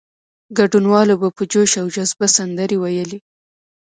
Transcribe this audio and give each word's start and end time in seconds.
ګډونوالو 0.57 1.15
به 1.21 1.29
په 1.37 1.43
جوش 1.51 1.71
او 1.81 1.87
جذبه 1.95 2.27
سندرې 2.37 2.77
ویلې. 2.79 3.19